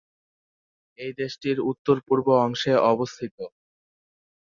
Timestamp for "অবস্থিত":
2.91-3.37